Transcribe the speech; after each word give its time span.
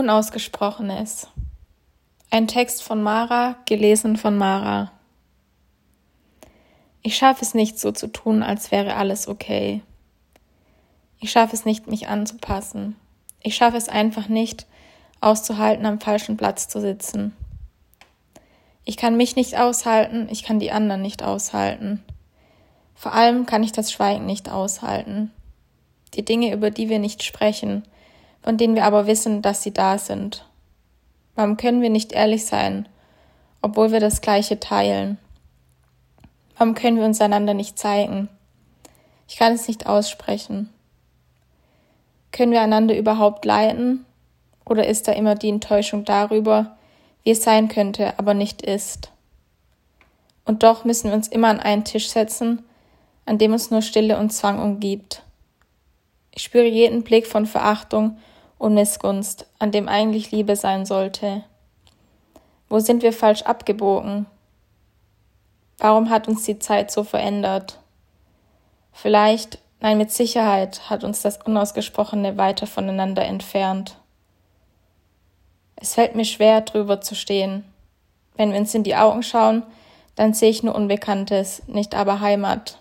Unausgesprochenes. 0.00 1.28
Ein 2.30 2.48
Text 2.48 2.82
von 2.82 3.02
Mara, 3.02 3.56
gelesen 3.66 4.16
von 4.16 4.34
Mara. 4.34 4.92
Ich 7.02 7.18
schaffe 7.18 7.44
es 7.44 7.52
nicht 7.52 7.78
so 7.78 7.92
zu 7.92 8.06
tun, 8.06 8.42
als 8.42 8.70
wäre 8.70 8.94
alles 8.94 9.28
okay. 9.28 9.82
Ich 11.18 11.30
schaffe 11.30 11.54
es 11.54 11.66
nicht, 11.66 11.86
mich 11.86 12.08
anzupassen. 12.08 12.96
Ich 13.42 13.56
schaffe 13.56 13.76
es 13.76 13.90
einfach 13.90 14.28
nicht, 14.28 14.66
auszuhalten, 15.20 15.84
am 15.84 16.00
falschen 16.00 16.38
Platz 16.38 16.66
zu 16.66 16.80
sitzen. 16.80 17.36
Ich 18.86 18.96
kann 18.96 19.18
mich 19.18 19.36
nicht 19.36 19.58
aushalten, 19.58 20.28
ich 20.30 20.44
kann 20.44 20.58
die 20.58 20.72
anderen 20.72 21.02
nicht 21.02 21.22
aushalten. 21.22 22.02
Vor 22.94 23.12
allem 23.12 23.44
kann 23.44 23.62
ich 23.62 23.72
das 23.72 23.92
Schweigen 23.92 24.24
nicht 24.24 24.48
aushalten. 24.48 25.30
Die 26.14 26.24
Dinge, 26.24 26.54
über 26.54 26.70
die 26.70 26.88
wir 26.88 27.00
nicht 27.00 27.22
sprechen, 27.22 27.82
von 28.42 28.56
denen 28.56 28.74
wir 28.74 28.84
aber 28.84 29.06
wissen, 29.06 29.42
dass 29.42 29.62
sie 29.62 29.72
da 29.72 29.98
sind. 29.98 30.46
Warum 31.34 31.56
können 31.56 31.82
wir 31.82 31.90
nicht 31.90 32.12
ehrlich 32.12 32.46
sein, 32.46 32.88
obwohl 33.62 33.92
wir 33.92 34.00
das 34.00 34.20
Gleiche 34.20 34.60
teilen? 34.60 35.18
Warum 36.56 36.74
können 36.74 36.98
wir 36.98 37.04
uns 37.04 37.20
einander 37.20 37.54
nicht 37.54 37.78
zeigen? 37.78 38.28
Ich 39.28 39.36
kann 39.36 39.52
es 39.54 39.68
nicht 39.68 39.86
aussprechen. 39.86 40.68
Können 42.32 42.52
wir 42.52 42.60
einander 42.60 42.96
überhaupt 42.96 43.44
leiden? 43.44 44.04
Oder 44.64 44.86
ist 44.86 45.08
da 45.08 45.12
immer 45.12 45.34
die 45.34 45.48
Enttäuschung 45.48 46.04
darüber, 46.04 46.76
wie 47.24 47.30
es 47.30 47.42
sein 47.42 47.68
könnte, 47.68 48.18
aber 48.18 48.34
nicht 48.34 48.62
ist? 48.62 49.10
Und 50.44 50.62
doch 50.62 50.84
müssen 50.84 51.10
wir 51.10 51.16
uns 51.16 51.28
immer 51.28 51.48
an 51.48 51.60
einen 51.60 51.84
Tisch 51.84 52.10
setzen, 52.10 52.64
an 53.24 53.38
dem 53.38 53.52
uns 53.52 53.70
nur 53.70 53.82
Stille 53.82 54.18
und 54.18 54.30
Zwang 54.30 54.60
umgibt. 54.60 55.22
Ich 56.32 56.42
spüre 56.42 56.66
jeden 56.66 57.02
Blick 57.02 57.26
von 57.26 57.46
Verachtung 57.46 58.18
und 58.60 58.74
Missgunst, 58.74 59.46
an 59.58 59.72
dem 59.72 59.88
eigentlich 59.88 60.30
Liebe 60.30 60.54
sein 60.54 60.84
sollte. 60.84 61.42
Wo 62.68 62.78
sind 62.78 63.02
wir 63.02 63.14
falsch 63.14 63.42
abgebogen? 63.42 64.26
Warum 65.78 66.10
hat 66.10 66.28
uns 66.28 66.44
die 66.44 66.58
Zeit 66.58 66.90
so 66.90 67.02
verändert? 67.02 67.80
Vielleicht, 68.92 69.58
nein, 69.80 69.96
mit 69.96 70.12
Sicherheit 70.12 70.90
hat 70.90 71.04
uns 71.04 71.22
das 71.22 71.38
Unausgesprochene 71.38 72.36
weiter 72.36 72.66
voneinander 72.66 73.24
entfernt. 73.24 73.96
Es 75.76 75.94
fällt 75.94 76.14
mir 76.14 76.26
schwer, 76.26 76.60
drüber 76.60 77.00
zu 77.00 77.14
stehen. 77.14 77.64
Wenn 78.36 78.52
wir 78.52 78.60
uns 78.60 78.74
in 78.74 78.82
die 78.82 78.94
Augen 78.94 79.22
schauen, 79.22 79.62
dann 80.16 80.34
sehe 80.34 80.50
ich 80.50 80.62
nur 80.62 80.74
Unbekanntes, 80.74 81.62
nicht 81.66 81.94
aber 81.94 82.20
Heimat. 82.20 82.78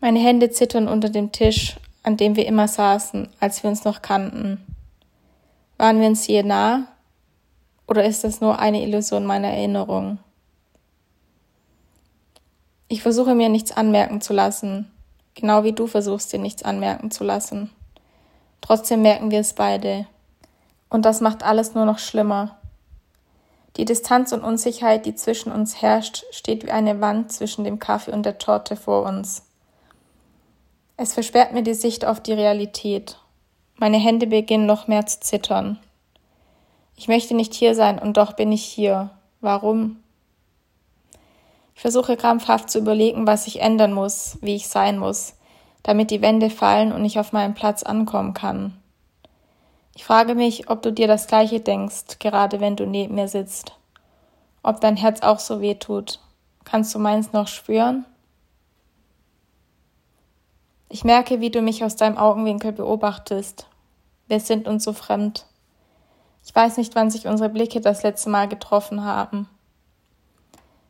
Meine 0.00 0.20
Hände 0.20 0.50
zittern 0.50 0.88
unter 0.88 1.10
dem 1.10 1.32
Tisch, 1.32 1.76
an 2.08 2.16
dem 2.16 2.36
wir 2.36 2.46
immer 2.46 2.68
saßen, 2.68 3.28
als 3.38 3.62
wir 3.62 3.68
uns 3.68 3.84
noch 3.84 4.00
kannten. 4.00 4.64
Waren 5.76 6.00
wir 6.00 6.08
uns 6.08 6.26
je 6.26 6.42
nah? 6.42 6.86
Oder 7.86 8.06
ist 8.06 8.24
das 8.24 8.40
nur 8.40 8.58
eine 8.58 8.82
Illusion 8.82 9.26
meiner 9.26 9.48
Erinnerung? 9.48 10.18
Ich 12.88 13.02
versuche 13.02 13.34
mir 13.34 13.50
nichts 13.50 13.72
anmerken 13.72 14.22
zu 14.22 14.32
lassen, 14.32 14.90
genau 15.34 15.64
wie 15.64 15.74
du 15.74 15.86
versuchst 15.86 16.32
dir 16.32 16.38
nichts 16.38 16.62
anmerken 16.62 17.10
zu 17.10 17.24
lassen. 17.24 17.70
Trotzdem 18.62 19.02
merken 19.02 19.30
wir 19.30 19.40
es 19.40 19.52
beide. 19.52 20.06
Und 20.88 21.04
das 21.04 21.20
macht 21.20 21.42
alles 21.42 21.74
nur 21.74 21.84
noch 21.84 21.98
schlimmer. 21.98 22.56
Die 23.76 23.84
Distanz 23.84 24.32
und 24.32 24.42
Unsicherheit, 24.42 25.04
die 25.04 25.14
zwischen 25.14 25.52
uns 25.52 25.82
herrscht, 25.82 26.24
steht 26.30 26.64
wie 26.64 26.70
eine 26.70 27.02
Wand 27.02 27.32
zwischen 27.32 27.64
dem 27.64 27.78
Kaffee 27.78 28.12
und 28.12 28.24
der 28.24 28.38
Torte 28.38 28.76
vor 28.76 29.02
uns. 29.02 29.42
Es 31.00 31.14
versperrt 31.14 31.52
mir 31.52 31.62
die 31.62 31.74
Sicht 31.74 32.04
auf 32.04 32.20
die 32.20 32.32
Realität. 32.32 33.18
Meine 33.76 33.98
Hände 33.98 34.26
beginnen 34.26 34.66
noch 34.66 34.88
mehr 34.88 35.06
zu 35.06 35.20
zittern. 35.20 35.78
Ich 36.96 37.06
möchte 37.06 37.34
nicht 37.34 37.54
hier 37.54 37.76
sein 37.76 38.00
und 38.00 38.16
doch 38.16 38.32
bin 38.32 38.50
ich 38.50 38.64
hier. 38.64 39.10
Warum? 39.40 40.02
Ich 41.76 41.82
versuche 41.82 42.16
krampfhaft 42.16 42.68
zu 42.68 42.80
überlegen, 42.80 43.28
was 43.28 43.46
ich 43.46 43.60
ändern 43.60 43.92
muss, 43.92 44.38
wie 44.40 44.56
ich 44.56 44.66
sein 44.66 44.98
muss, 44.98 45.34
damit 45.84 46.10
die 46.10 46.20
Wände 46.20 46.50
fallen 46.50 46.90
und 46.90 47.04
ich 47.04 47.20
auf 47.20 47.32
meinem 47.32 47.54
Platz 47.54 47.84
ankommen 47.84 48.34
kann. 48.34 48.76
Ich 49.94 50.04
frage 50.04 50.34
mich, 50.34 50.68
ob 50.68 50.82
du 50.82 50.92
dir 50.92 51.06
das 51.06 51.28
gleiche 51.28 51.60
denkst, 51.60 52.18
gerade 52.18 52.58
wenn 52.58 52.74
du 52.74 52.86
neben 52.86 53.14
mir 53.14 53.28
sitzt. 53.28 53.72
Ob 54.64 54.80
dein 54.80 54.96
Herz 54.96 55.22
auch 55.22 55.38
so 55.38 55.60
weh 55.60 55.76
tut. 55.76 56.18
Kannst 56.64 56.92
du 56.92 56.98
meins 56.98 57.32
noch 57.32 57.46
spüren? 57.46 58.04
Ich 60.90 61.04
merke, 61.04 61.40
wie 61.40 61.50
du 61.50 61.60
mich 61.60 61.84
aus 61.84 61.96
deinem 61.96 62.16
Augenwinkel 62.16 62.72
beobachtest. 62.72 63.66
Wir 64.26 64.40
sind 64.40 64.66
uns 64.66 64.84
so 64.84 64.94
fremd. 64.94 65.44
Ich 66.44 66.54
weiß 66.54 66.78
nicht, 66.78 66.94
wann 66.94 67.10
sich 67.10 67.26
unsere 67.26 67.50
Blicke 67.50 67.82
das 67.82 68.02
letzte 68.02 68.30
Mal 68.30 68.48
getroffen 68.48 69.04
haben. 69.04 69.48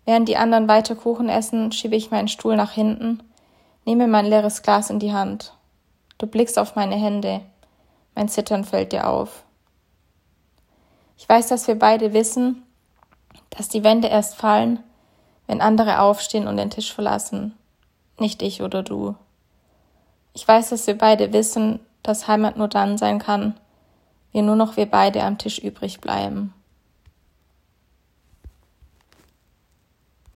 Während 0.04 0.28
die 0.28 0.36
anderen 0.36 0.68
weiter 0.68 0.94
Kuchen 0.94 1.28
essen, 1.28 1.72
schiebe 1.72 1.96
ich 1.96 2.12
meinen 2.12 2.28
Stuhl 2.28 2.56
nach 2.56 2.70
hinten, 2.70 3.22
nehme 3.84 4.06
mein 4.06 4.26
leeres 4.26 4.62
Glas 4.62 4.88
in 4.88 5.00
die 5.00 5.12
Hand. 5.12 5.52
Du 6.16 6.26
blickst 6.26 6.58
auf 6.58 6.76
meine 6.76 6.96
Hände. 6.96 7.40
Mein 8.14 8.28
Zittern 8.28 8.64
fällt 8.64 8.92
dir 8.92 9.08
auf. 9.08 9.44
Ich 11.16 11.28
weiß, 11.28 11.48
dass 11.48 11.66
wir 11.66 11.76
beide 11.76 12.12
wissen, 12.12 12.62
dass 13.50 13.68
die 13.68 13.82
Wände 13.82 14.08
erst 14.08 14.36
fallen, 14.36 14.80
wenn 15.48 15.60
andere 15.60 16.00
aufstehen 16.00 16.46
und 16.46 16.56
den 16.56 16.70
Tisch 16.70 16.92
verlassen. 16.92 17.58
Nicht 18.18 18.42
ich 18.42 18.62
oder 18.62 18.82
du. 18.84 19.16
Ich 20.34 20.46
weiß, 20.46 20.70
dass 20.70 20.86
wir 20.86 20.96
beide 20.96 21.32
wissen, 21.32 21.80
dass 22.02 22.28
Heimat 22.28 22.56
nur 22.56 22.68
dann 22.68 22.98
sein 22.98 23.18
kann, 23.18 23.54
wenn 24.32 24.46
nur 24.46 24.56
noch 24.56 24.76
wir 24.76 24.86
beide 24.86 25.22
am 25.22 25.38
Tisch 25.38 25.58
übrig 25.58 26.00
bleiben. 26.00 26.54